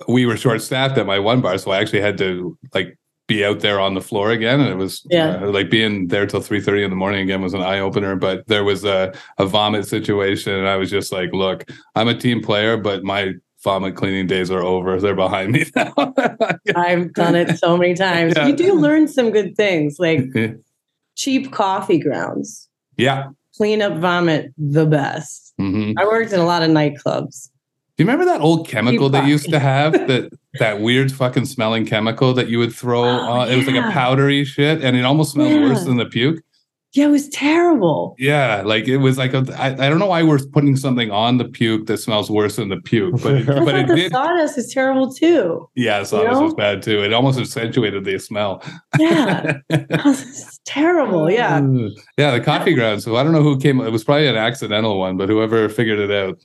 [0.07, 3.45] we were short staffed at my one bar, so I actually had to like be
[3.45, 5.37] out there on the floor again and it was yeah.
[5.37, 8.45] Uh, like being there till 3 30 in the morning again was an eye-opener but
[8.47, 11.63] there was a, a vomit situation and i was just like look
[11.95, 13.33] i'm a team player but my
[13.63, 14.99] vomit cleaning days are over.
[14.99, 15.93] They're behind me now.
[16.75, 18.33] I've done it so many times.
[18.35, 18.47] Yeah.
[18.47, 20.25] you do learn some good things like
[21.15, 22.69] cheap coffee grounds.
[22.97, 23.29] Yeah.
[23.57, 25.53] Clean up vomit the best.
[25.59, 25.99] Mm-hmm.
[25.99, 27.50] i worked in a lot of nightclubs
[28.01, 32.33] you remember that old chemical they used to have that that weird fucking smelling chemical
[32.33, 33.47] that you would throw oh, on?
[33.47, 33.53] Yeah.
[33.53, 35.69] It was like a powdery shit, and it almost smelled yeah.
[35.69, 36.43] worse than the puke.
[36.93, 38.15] Yeah, it was terrible.
[38.19, 41.37] Yeah, like it was like a, I, I don't know why we're putting something on
[41.37, 44.11] the puke that smells worse than the puke, but it, but it did.
[44.11, 45.69] Sawdust is terrible too.
[45.75, 46.41] Yeah, sawdust you know?
[46.41, 47.01] was bad too.
[47.01, 48.61] It almost accentuated the smell.
[48.99, 51.31] Yeah, it's terrible.
[51.31, 51.61] Yeah,
[52.17, 52.31] yeah.
[52.31, 53.05] The coffee grounds.
[53.05, 53.79] So I don't know who came.
[53.79, 56.43] It was probably an accidental one, but whoever figured it out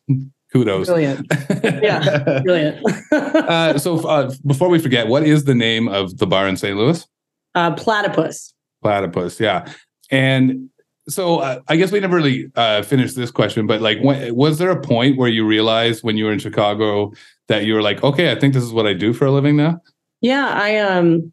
[0.56, 0.86] kudos.
[0.86, 1.26] Brilliant.
[1.62, 2.84] Yeah, brilliant.
[3.12, 6.76] uh, so uh, before we forget, what is the name of the bar in St.
[6.76, 7.06] Louis?
[7.54, 8.54] Uh, Platypus.
[8.82, 9.70] Platypus, yeah.
[10.10, 10.68] And
[11.08, 14.58] so uh, I guess we never really uh, finished this question, but like, when, was
[14.58, 17.12] there a point where you realized when you were in Chicago
[17.48, 19.56] that you were like, okay, I think this is what I do for a living
[19.56, 19.80] now?
[20.20, 21.32] Yeah, I um,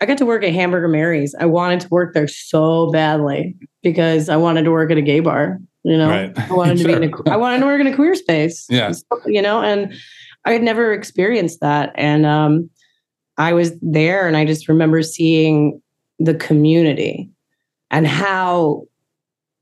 [0.00, 1.34] I got to work at Hamburger Mary's.
[1.38, 5.20] I wanted to work there so badly because I wanted to work at a gay
[5.20, 5.58] bar.
[5.86, 6.36] You know, right.
[6.36, 6.90] I wanted sure.
[6.90, 8.66] to be in a, I wanted to work in a queer space.
[8.68, 8.92] Yeah.
[9.24, 9.94] You know, and
[10.44, 11.92] I had never experienced that.
[11.94, 12.68] And um,
[13.38, 15.80] I was there and I just remember seeing
[16.18, 17.30] the community
[17.92, 18.82] and how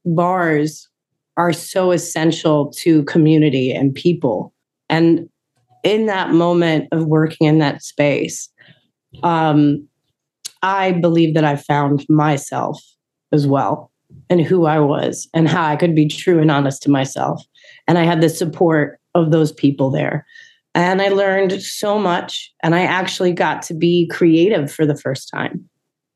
[0.07, 0.89] bars
[1.37, 4.55] are so essential to community and people.
[4.89, 5.29] And
[5.83, 8.49] in that moment of working in that space,
[9.23, 9.87] um,
[10.63, 12.83] I believe that I found myself
[13.31, 13.91] as well
[14.31, 17.43] and who I was and how I could be true and honest to myself.
[17.87, 20.27] And I had the support of those people there.
[20.75, 22.53] And I learned so much.
[22.63, 25.69] And I actually got to be creative for the first time.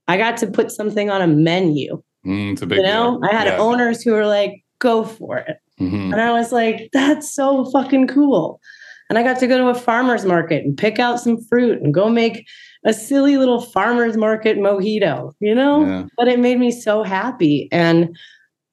[0.09, 2.03] I got to put something on a menu.
[2.27, 3.31] Mm, it's a big you know, deal.
[3.31, 3.59] I had yeah.
[3.59, 5.59] owners who were like, go for it.
[5.81, 6.13] Mm-hmm.
[6.13, 8.61] And I was like, that's so fucking cool.
[9.09, 11.95] And I got to go to a farmer's market and pick out some fruit and
[11.95, 12.47] go make
[12.88, 15.85] a silly little farmer's market mojito, you know?
[15.85, 16.07] Yeah.
[16.16, 17.68] But it made me so happy.
[17.70, 18.16] And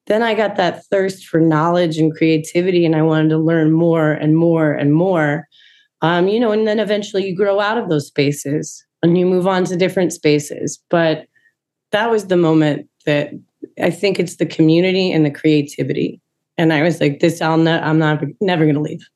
[0.06, 4.12] then I got that thirst for knowledge and creativity, and I wanted to learn more
[4.12, 5.46] and more and more.
[6.00, 9.46] Um, you know, and then eventually you grow out of those spaces and you move
[9.46, 10.82] on to different spaces.
[10.88, 11.26] But
[11.92, 13.32] that was the moment that
[13.82, 16.20] I think it's the community and the creativity.
[16.56, 19.06] And I was like, this, I'll ne- I'm not never going to leave.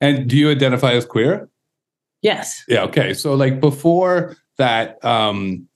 [0.00, 1.48] And do you identify as queer?
[2.22, 2.64] Yes.
[2.68, 2.82] Yeah.
[2.82, 3.14] Okay.
[3.14, 5.66] So like before that, um,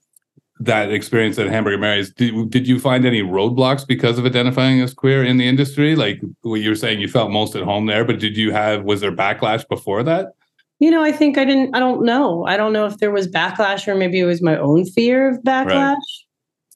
[0.61, 4.94] that experience at Hamburger Mary's, did, did you find any roadblocks because of identifying as
[4.94, 5.96] queer in the industry?
[5.96, 8.85] Like what you were saying, you felt most at home there, but did you have,
[8.85, 10.33] was there backlash before that?
[10.78, 12.46] You know, I think I didn't, I don't know.
[12.46, 15.42] I don't know if there was backlash or maybe it was my own fear of
[15.42, 15.96] backlash right.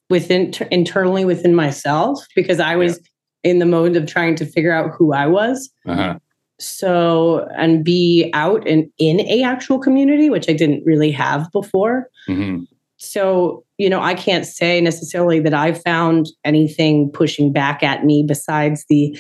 [0.09, 2.99] within, t- internally within myself because I was
[3.45, 3.51] yeah.
[3.53, 5.71] in the mode of trying to figure out who I was.
[5.87, 6.19] Uh-huh
[6.59, 12.09] so and be out and in a actual community which i didn't really have before
[12.29, 12.63] mm-hmm.
[12.97, 18.25] so you know i can't say necessarily that i found anything pushing back at me
[18.27, 19.17] besides the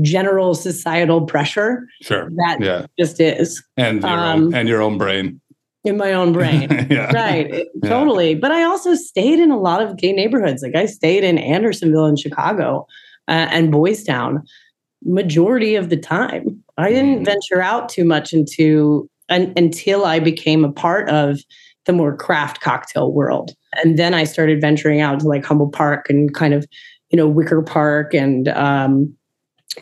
[0.00, 2.86] general societal pressure sure that yeah.
[2.98, 5.40] just is and your, um, own, and your own brain
[5.84, 7.12] in my own brain yeah.
[7.12, 7.88] right yeah.
[7.88, 11.36] totally but i also stayed in a lot of gay neighborhoods like i stayed in
[11.36, 12.86] andersonville in chicago
[13.26, 14.42] uh, and boys town
[15.04, 16.62] majority of the time.
[16.78, 17.24] I didn't mm.
[17.24, 21.40] venture out too much into un, until I became a part of
[21.86, 23.52] the more craft cocktail world.
[23.82, 26.66] And then I started venturing out to like Humboldt Park and kind of,
[27.10, 29.14] you know, Wicker Park and um,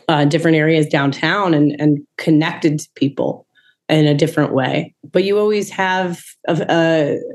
[0.07, 3.45] uh, different areas downtown and, and connected to people
[3.89, 4.95] in a different way.
[5.11, 6.65] But you always have a,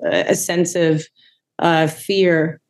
[0.05, 1.05] a, a sense of
[1.59, 2.62] uh, fear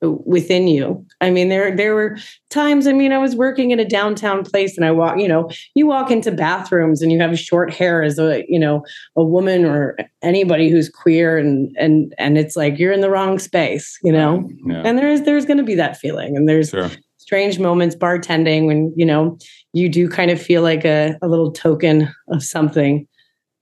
[0.00, 1.04] within you.
[1.20, 2.16] I mean, there there were
[2.50, 2.86] times.
[2.86, 5.18] I mean, I was working in a downtown place, and I walk.
[5.18, 8.84] You know, you walk into bathrooms, and you have short hair as a you know
[9.16, 13.38] a woman or anybody who's queer, and and and it's like you're in the wrong
[13.38, 13.98] space.
[14.02, 14.82] You know, yeah.
[14.84, 16.70] and there's there's going to be that feeling, and there's.
[16.70, 16.90] Sure.
[17.20, 19.36] Strange moments bartending when you know
[19.74, 23.06] you do kind of feel like a, a little token of something,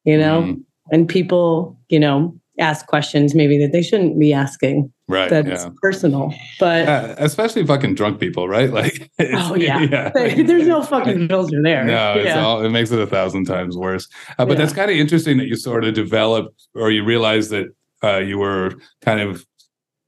[0.04, 0.62] you know, mm.
[0.92, 5.70] and people, you know, ask questions maybe that they shouldn't be asking right that's yeah.
[5.80, 10.10] personal but yeah, especially fucking drunk people right like oh yeah, yeah.
[10.42, 12.44] there's no fucking filter there no it's yeah.
[12.44, 15.46] all it makes it a thousand times worse uh, but that's kind of interesting that
[15.46, 17.66] you sort of developed or you realized that
[18.02, 19.46] uh, you were kind of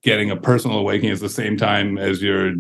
[0.03, 2.55] getting a personal awakening at the same time as you're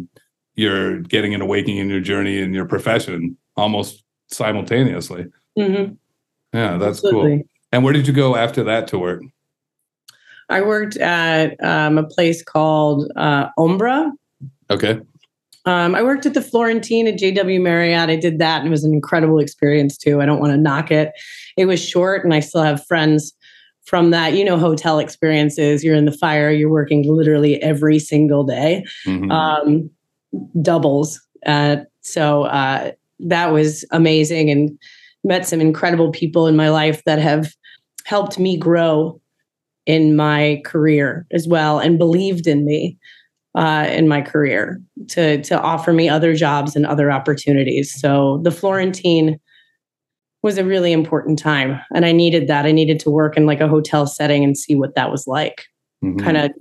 [0.55, 5.27] you're getting an awakening in your journey in your profession almost simultaneously
[5.59, 5.93] mm-hmm.
[6.57, 7.39] yeah that's Absolutely.
[7.39, 9.23] cool and where did you go after that to work
[10.49, 14.11] I worked at um, a place called uh, Ombra.
[14.71, 15.01] Okay.
[15.65, 18.09] Um, I worked at the Florentine at JW Marriott.
[18.09, 20.23] I did that, and it was an incredible experience too.
[20.23, 21.13] I don't want to knock it.
[21.57, 23.35] It was short, and I still have friends
[23.85, 24.33] from that.
[24.33, 25.85] You know, hotel experiences.
[25.85, 26.51] You're in the fire.
[26.51, 29.31] You're working literally every single day, mm-hmm.
[29.31, 29.91] um,
[30.63, 31.21] doubles.
[31.45, 34.79] Uh, so uh, that was amazing, and
[35.23, 37.53] met some incredible people in my life that have
[38.05, 39.21] helped me grow
[39.89, 42.97] in my career as well and believed in me
[43.57, 47.99] uh, in my career to to offer me other jobs and other opportunities.
[47.99, 49.41] So the Florentine
[50.43, 52.67] was a really important time, and I needed that.
[52.67, 55.65] I needed to work in like a hotel setting and see what that was like.
[56.05, 56.21] Mm-hmm.
[56.21, 56.53] Kind of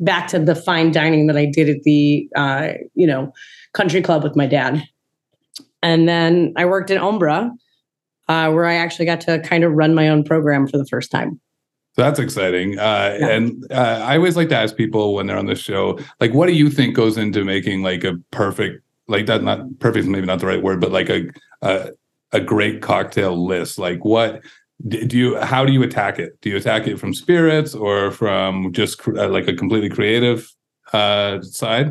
[0.00, 3.32] back to the fine dining that I did at the uh, you know
[3.72, 4.82] country club with my dad,
[5.80, 7.50] and then I worked in Ombra.
[8.28, 11.10] Uh, where I actually got to kind of run my own program for the first
[11.10, 11.40] time.
[11.98, 12.78] That's exciting.
[12.78, 13.28] Uh, yeah.
[13.28, 16.46] And uh, I always like to ask people when they're on the show, like, what
[16.46, 19.42] do you think goes into making like a perfect, like that?
[19.42, 21.28] Not perfect, maybe not the right word, but like a
[21.62, 21.90] a,
[22.30, 23.80] a great cocktail list.
[23.80, 24.42] Like, what
[24.86, 25.40] do you?
[25.40, 26.40] How do you attack it?
[26.40, 30.48] Do you attack it from spirits or from just uh, like a completely creative
[30.92, 31.90] uh, side?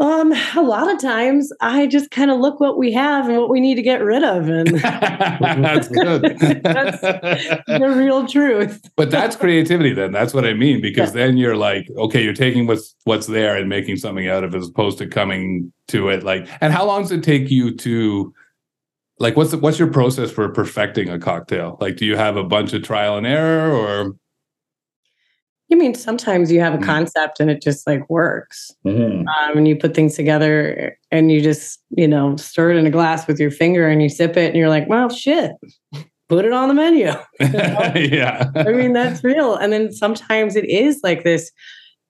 [0.00, 3.50] Um, a lot of times I just kind of look what we have and what
[3.50, 4.48] we need to get rid of.
[4.48, 6.22] And that's good.
[6.64, 8.80] that's the real truth.
[8.96, 10.10] but that's creativity then.
[10.10, 10.80] That's what I mean.
[10.80, 11.26] Because yeah.
[11.26, 14.58] then you're like, okay, you're taking what's what's there and making something out of it
[14.58, 18.32] as opposed to coming to it like and how long does it take you to
[19.18, 21.76] like what's the, what's your process for perfecting a cocktail?
[21.78, 24.16] Like do you have a bunch of trial and error or
[25.70, 26.86] you mean sometimes you have a mm-hmm.
[26.86, 29.26] concept and it just like works, mm-hmm.
[29.26, 32.90] um, and you put things together and you just you know stir it in a
[32.90, 35.52] glass with your finger and you sip it and you're like, well, shit,
[36.28, 37.12] put it on the menu.
[37.40, 39.54] yeah, I mean that's real.
[39.54, 41.50] And then sometimes it is like this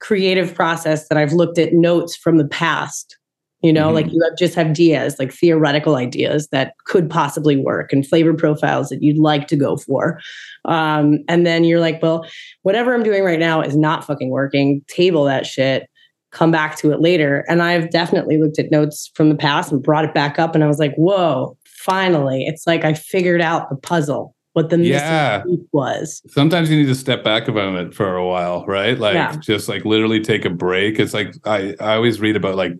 [0.01, 3.19] creative process that I've looked at notes from the past
[3.63, 3.95] you know mm-hmm.
[3.95, 8.35] like you have, just have ideas like theoretical ideas that could possibly work and flavor
[8.35, 10.21] profiles that you'd like to go for
[10.65, 12.25] um, and then you're like well
[12.63, 15.89] whatever i'm doing right now is not fucking working table that shit
[16.31, 19.83] come back to it later and i've definitely looked at notes from the past and
[19.83, 23.69] brought it back up and i was like whoa finally it's like i figured out
[23.71, 25.45] the puzzle what the yeah.
[25.73, 26.23] was.
[26.29, 28.99] Sometimes you need to step back from it for a while, right?
[28.99, 29.37] Like yeah.
[29.37, 30.99] just like literally take a break.
[30.99, 32.73] It's like I, I always read about like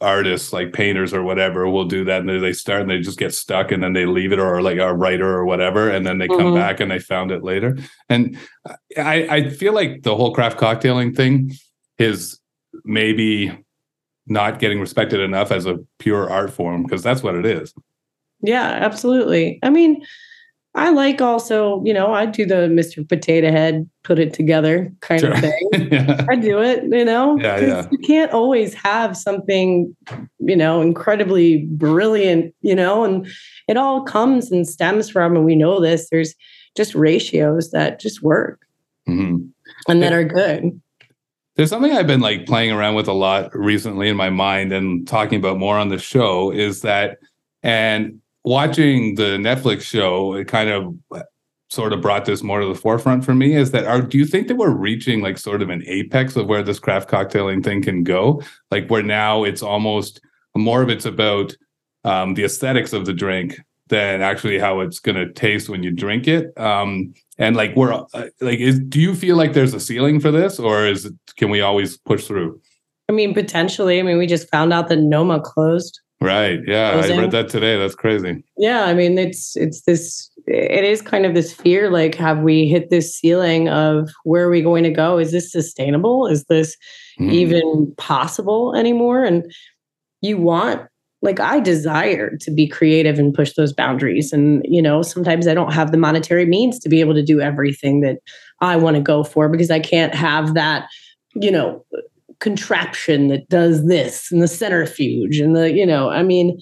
[0.00, 3.34] artists like painters or whatever will do that and they start and they just get
[3.34, 6.28] stuck and then they leave it or like a writer or whatever and then they
[6.28, 6.54] come mm-hmm.
[6.56, 7.76] back and they found it later.
[8.08, 8.38] And
[8.96, 11.52] i i feel like the whole craft cocktailing thing
[11.98, 12.38] is
[12.84, 13.56] maybe
[14.26, 17.74] not getting respected enough as a pure art form because that's what it is.
[18.40, 19.58] Yeah absolutely.
[19.62, 20.04] I mean
[20.76, 23.08] I like also, you know, I do the Mr.
[23.08, 25.32] Potato Head, put it together kind sure.
[25.32, 25.70] of thing.
[25.90, 26.26] yeah.
[26.28, 27.88] I do it, you know, yeah, yeah.
[27.90, 29.96] you can't always have something,
[30.38, 33.26] you know, incredibly brilliant, you know, and
[33.68, 36.34] it all comes and stems from, and we know this, there's
[36.76, 38.60] just ratios that just work
[39.08, 39.46] mm-hmm.
[39.88, 40.78] and that are good.
[41.54, 45.08] There's something I've been like playing around with a lot recently in my mind and
[45.08, 47.16] talking about more on the show is that,
[47.62, 50.96] and watching the Netflix show, it kind of
[51.68, 54.24] sort of brought this more to the forefront for me is that are do you
[54.24, 57.82] think that we're reaching like sort of an apex of where this craft cocktailing thing
[57.82, 58.40] can go?
[58.70, 60.20] Like where now it's almost
[60.56, 61.54] more of it's about
[62.04, 65.90] um, the aesthetics of the drink than actually how it's going to taste when you
[65.90, 66.56] drink it.
[66.58, 70.30] Um, and like we're uh, like is do you feel like there's a ceiling for
[70.30, 72.60] this or is it can we always push through?
[73.08, 73.98] I mean potentially.
[73.98, 76.60] I mean we just found out that noma closed Right.
[76.66, 77.02] Yeah.
[77.04, 77.78] I read that today.
[77.78, 78.42] That's crazy.
[78.56, 78.84] Yeah.
[78.84, 82.90] I mean, it's it's this it is kind of this fear like have we hit
[82.90, 86.76] this ceiling of where are we going to go is this sustainable is this
[87.18, 87.32] mm.
[87.32, 89.44] even possible anymore and
[90.20, 90.82] you want
[91.22, 95.54] like i desire to be creative and push those boundaries and you know sometimes i
[95.54, 98.18] don't have the monetary means to be able to do everything that
[98.60, 100.86] i want to go for because i can't have that
[101.34, 101.84] you know
[102.40, 106.58] contraption that does this and the centrifuge and the you know i mean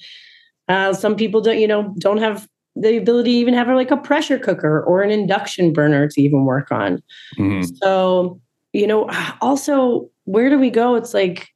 [0.69, 3.97] uh, some people don't you know don't have the ability to even have like a
[3.97, 7.03] pressure cooker or an induction burner to even work on.
[7.39, 7.63] Mm-hmm.
[7.77, 8.41] So,
[8.73, 9.09] you know,
[9.41, 10.95] also, where do we go?
[10.97, 11.49] It's like,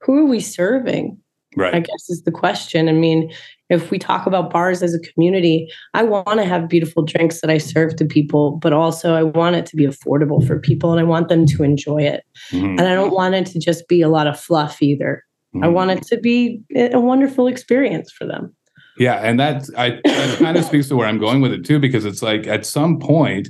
[0.00, 1.18] who are we serving?
[1.56, 1.74] Right.
[1.74, 2.88] I guess is the question.
[2.88, 3.30] I mean,
[3.72, 7.50] if we talk about bars as a community, I want to have beautiful drinks that
[7.50, 11.00] I serve to people, but also I want it to be affordable for people and
[11.00, 12.24] I want them to enjoy it.
[12.50, 12.78] Mm-hmm.
[12.78, 15.24] And I don't want it to just be a lot of fluff either.
[15.54, 15.64] Mm-hmm.
[15.64, 18.54] I want it to be a wonderful experience for them.
[18.98, 21.78] Yeah, and that I that kind of speaks to where I'm going with it too,
[21.78, 23.48] because it's like at some point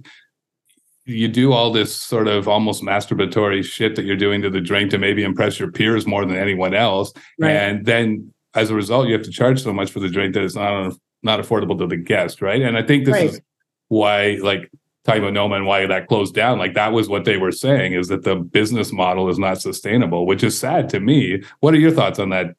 [1.05, 4.93] you do all this sort of almost masturbatory shit that you're doing to the drink
[4.93, 7.51] to maybe impress your peers more than anyone else, right.
[7.51, 10.45] and then as a result, you have to charge so much for the drink that
[10.45, 12.63] it's not not affordable to the guest, right?
[12.63, 13.31] And I think this right.
[13.31, 13.41] is
[13.89, 14.71] why, like
[15.05, 17.93] talking about Noma and why that closed down, like that was what they were saying
[17.93, 21.43] is that the business model is not sustainable, which is sad to me.
[21.61, 22.57] What are your thoughts on that,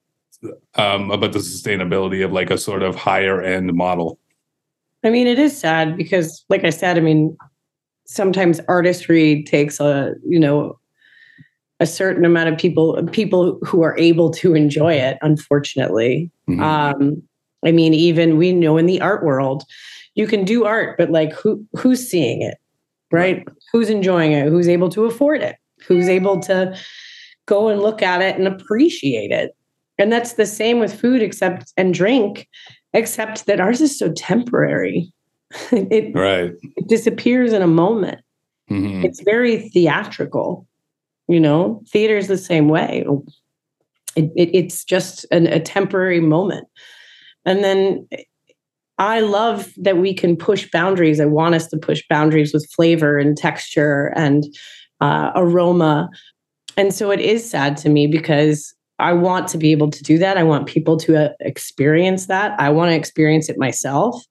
[0.76, 4.20] um, about the sustainability of like a sort of higher end model.
[5.04, 7.38] I mean, it is sad because, like I said, I mean,
[8.06, 10.80] sometimes artistry takes a you know
[11.84, 15.18] a certain amount of people people who are able to enjoy it.
[15.22, 16.64] Unfortunately, mm-hmm.
[16.64, 17.22] um,
[17.66, 19.64] I mean, even we know in the art world,
[20.16, 22.58] you can do art, but like who who's seeing it,
[23.12, 23.38] right?
[23.38, 23.48] right.
[23.74, 24.48] Who's enjoying it?
[24.48, 25.58] Who's able to afford it?
[25.86, 26.74] Who's able to
[27.48, 29.54] go and look at it and appreciate it?
[29.98, 32.48] And that's the same with food except and drink,
[32.94, 35.12] except that ours is so temporary.
[35.72, 36.54] it, right.
[36.62, 38.22] it disappears in a moment.
[38.70, 39.04] Mm-hmm.
[39.04, 40.66] It's very theatrical.
[41.28, 43.06] You know, theater is the same way.
[44.16, 46.68] It, it, it's just an, a temporary moment.
[47.46, 48.08] And then
[48.98, 51.20] I love that we can push boundaries.
[51.20, 54.44] I want us to push boundaries with flavor and texture and
[55.02, 56.10] uh, aroma.
[56.78, 60.18] And so it is sad to me because I want to be able to do
[60.20, 60.38] that.
[60.38, 62.58] I want people to uh, experience that.
[62.60, 64.24] I want to experience it myself.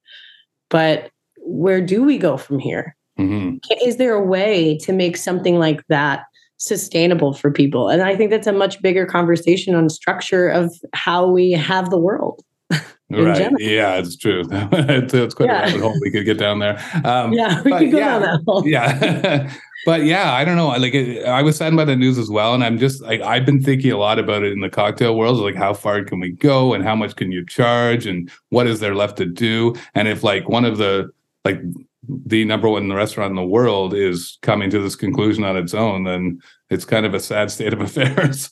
[0.71, 2.97] But where do we go from here?
[3.19, 3.57] Mm-hmm.
[3.85, 6.23] Is there a way to make something like that
[6.63, 7.89] sustainable for people?
[7.89, 11.99] And I think that's a much bigger conversation on structure of how we have the
[11.99, 12.43] world.
[12.71, 13.37] right.
[13.37, 13.61] General.
[13.61, 14.45] Yeah, it's true.
[14.51, 15.59] it's quite yeah.
[15.59, 16.83] a rabbit hole we could get down there.
[17.05, 18.67] Um, yeah, we could go yeah, down that hole.
[18.67, 19.53] yeah
[19.85, 20.69] but yeah, I don't know.
[20.69, 23.45] Like, it, I was saddened by the news as well, and I'm just like I've
[23.45, 25.39] been thinking a lot about it in the cocktail world.
[25.39, 28.81] Like, how far can we go, and how much can you charge, and what is
[28.81, 29.75] there left to do?
[29.95, 31.11] And if like one of the
[31.45, 31.61] like
[32.09, 36.05] the number one restaurant in the world is coming to this conclusion on its own,
[36.05, 38.51] then it's kind of a sad state of affairs.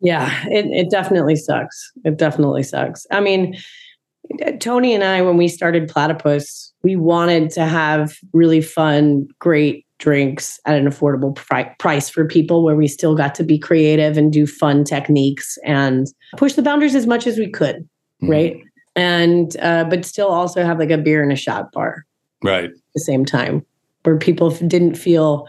[0.00, 1.92] Yeah, it it definitely sucks.
[2.04, 3.06] It definitely sucks.
[3.10, 3.56] I mean,
[4.58, 10.58] Tony and I, when we started Platypus, we wanted to have really fun, great drinks
[10.66, 14.32] at an affordable pri- price for people where we still got to be creative and
[14.32, 18.28] do fun techniques and push the boundaries as much as we could mm-hmm.
[18.28, 18.56] right
[18.96, 22.04] and uh, but still also have like a beer and a shot bar
[22.42, 23.64] right at the same time
[24.04, 25.48] where people didn't feel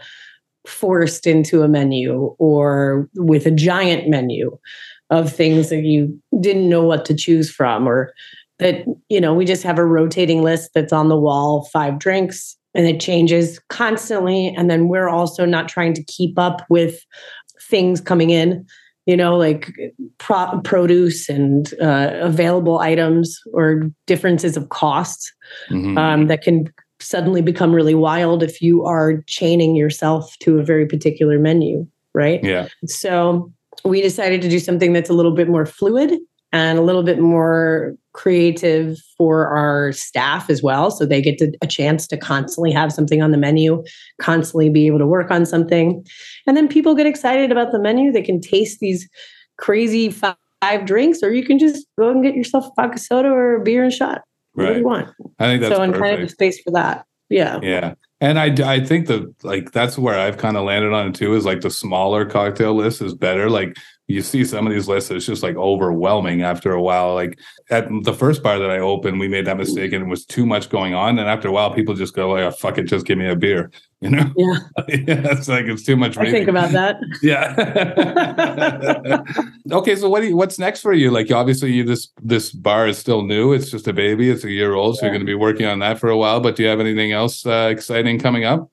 [0.66, 4.56] forced into a menu or with a giant menu
[5.10, 8.12] of things that you didn't know what to choose from or
[8.58, 12.56] that you know we just have a rotating list that's on the wall five drinks
[12.74, 17.04] and it changes constantly and then we're also not trying to keep up with
[17.68, 18.64] things coming in
[19.06, 19.72] you know like
[20.18, 25.32] pro- produce and uh, available items or differences of cost
[25.70, 25.98] mm-hmm.
[25.98, 26.72] um, that can
[27.04, 32.42] suddenly become really wild if you are chaining yourself to a very particular menu right
[32.42, 33.52] yeah so
[33.84, 36.18] we decided to do something that's a little bit more fluid
[36.54, 40.88] and a little bit more creative for our staff as well.
[40.92, 43.82] So they get to, a chance to constantly have something on the menu,
[44.20, 46.06] constantly be able to work on something.
[46.46, 48.12] And then people get excited about the menu.
[48.12, 49.08] They can taste these
[49.58, 50.36] crazy five,
[50.84, 53.82] drinks, or you can just go and get yourself a vodka soda or a beer
[53.82, 54.22] and shot.
[54.54, 54.76] Right.
[54.78, 55.08] you want.
[55.38, 57.04] I think that's so, and kind of space for that.
[57.28, 57.58] Yeah.
[57.62, 57.94] Yeah.
[58.20, 61.34] And I, I think that like that's where I've kind of landed on it too
[61.34, 63.50] is like the smaller cocktail list is better.
[63.50, 67.14] Like you see some of these lists, it's just like overwhelming after a while.
[67.14, 67.38] Like
[67.70, 70.44] at the first bar that I opened, we made that mistake and it was too
[70.44, 71.18] much going on.
[71.18, 73.36] And after a while, people just go, like, oh, fuck it, just give me a
[73.36, 73.70] beer.
[74.04, 74.30] You know?
[74.36, 74.58] Yeah.
[74.88, 76.18] yeah it's like it's too much.
[76.18, 76.96] I think about that.
[77.22, 77.54] Yeah.
[79.72, 81.10] okay, so what do you, what's next for you?
[81.10, 83.54] Like obviously you this this bar is still new.
[83.54, 84.28] It's just a baby.
[84.28, 84.98] It's a year old.
[84.98, 85.06] So yeah.
[85.06, 86.40] you're gonna be working on that for a while.
[86.40, 88.70] But do you have anything else uh, exciting coming up?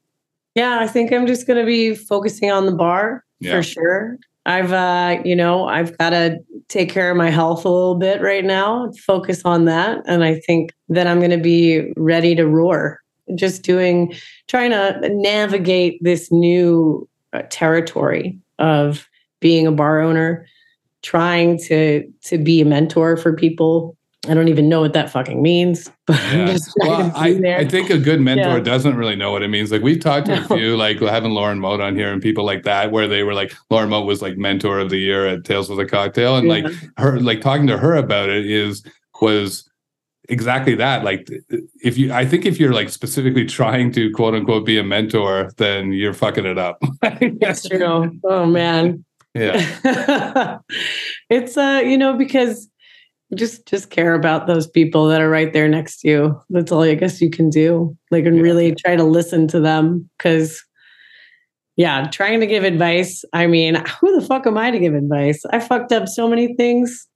[0.53, 3.53] Yeah, I think I'm just gonna be focusing on the bar yeah.
[3.53, 4.17] for sure.
[4.45, 8.21] I've uh, you know, I've got to take care of my health a little bit
[8.21, 12.47] right now, focus on that, and I think that I'm going to be ready to
[12.47, 12.99] roar.
[13.35, 14.13] Just doing
[14.47, 19.07] trying to navigate this new uh, territory of
[19.39, 20.47] being a bar owner,
[21.01, 23.95] trying to to be a mentor for people
[24.29, 26.55] I don't even know what that fucking means, but yeah.
[26.77, 28.59] well, I, I, think a good mentor yeah.
[28.59, 29.71] doesn't really know what it means.
[29.71, 30.43] Like we've talked to no.
[30.43, 33.33] a few, like having Lauren Mote on here and people like that, where they were
[33.33, 36.37] like, Lauren Mote was like mentor of the year at Tales of the Cocktail.
[36.37, 36.53] And yeah.
[36.53, 38.83] like her, like talking to her about it is,
[39.21, 39.67] was
[40.29, 41.03] exactly that.
[41.03, 41.27] Like
[41.83, 45.51] if you, I think if you're like specifically trying to quote unquote be a mentor,
[45.57, 46.81] then you're fucking it up.
[47.39, 48.19] That's true.
[48.23, 49.03] Oh man.
[49.33, 50.59] Yeah.
[51.29, 52.69] it's, uh, you know, because
[53.35, 56.41] just just care about those people that are right there next to you.
[56.49, 57.95] That's all i guess you can do.
[58.09, 58.43] Like and yeah.
[58.43, 60.63] really try to listen to them because
[61.77, 65.43] yeah trying to give advice i mean who the fuck am i to give advice?
[65.51, 67.07] I fucked up so many things.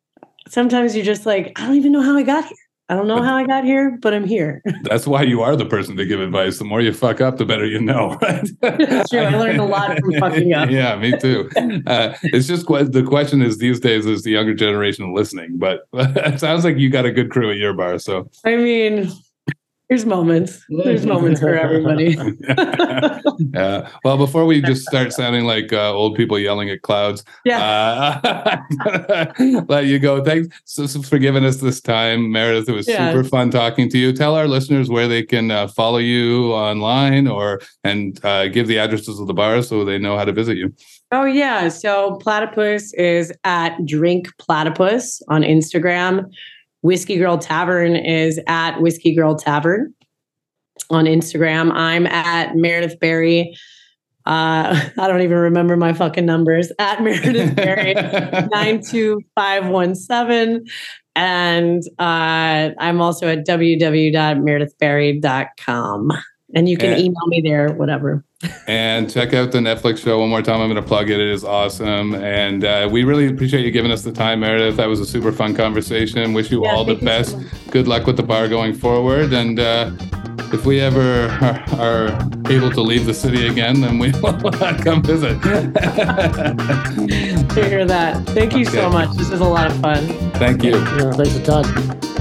[0.47, 3.21] Sometimes you're just like i don't even know how i got here I don't know
[3.23, 4.61] how I got here, but I'm here.
[4.83, 6.59] That's why you are the person to give advice.
[6.59, 8.17] The more you fuck up, the better you know.
[8.25, 8.49] Right?
[8.61, 9.19] That's true.
[9.19, 10.69] I learned a lot from fucking up.
[10.69, 11.49] yeah, me too.
[11.87, 16.39] Uh, it's just the question is these days is the younger generation listening, but it
[16.39, 17.97] sounds like you got a good crew at your bar.
[17.99, 19.11] So I mean,
[19.89, 20.65] there's moments.
[20.69, 22.17] There's moments for everybody.
[23.53, 23.89] yeah.
[24.03, 28.19] Well, before we just start sounding like uh, old people yelling at clouds, yeah.
[28.23, 30.23] Uh, let you go.
[30.23, 32.67] Thanks so, so for giving us this time, Meredith.
[32.67, 33.11] It was yeah.
[33.11, 34.11] super fun talking to you.
[34.11, 38.79] Tell our listeners where they can uh, follow you online, or and uh, give the
[38.79, 40.73] addresses of the bars so they know how to visit you.
[41.11, 41.69] Oh yeah.
[41.69, 46.31] So Platypus is at Drink Platypus on Instagram.
[46.85, 49.91] Whiskey Girl Tavern is at Whiskey Girl Tavern
[50.91, 51.71] on Instagram.
[51.71, 53.57] I'm at Meredith Barry.
[54.27, 60.63] Uh, I don't even remember my fucking numbers at Meredith Barry 92517.
[61.15, 66.11] And uh, I'm also at www.meredithbarry.com.
[66.53, 68.23] And you can and, email me there, whatever.
[68.67, 70.61] and check out the Netflix show one more time.
[70.61, 71.19] I'm going to plug it.
[71.19, 72.13] It is awesome.
[72.13, 74.77] And uh, we really appreciate you giving us the time, Meredith.
[74.77, 76.33] That was a super fun conversation.
[76.33, 77.31] Wish you yeah, all the best.
[77.31, 77.41] So
[77.71, 79.33] Good luck with the bar going forward.
[79.33, 79.91] And uh,
[80.53, 84.39] if we ever are, are, able to leave the city again, then we will
[84.83, 85.41] come visit.
[87.55, 88.23] hear that.
[88.27, 88.77] Thank you okay.
[88.77, 89.09] so much.
[89.17, 90.05] This was a lot of fun.
[90.33, 90.73] Thank you.
[90.77, 92.14] Yeah, thanks a ton.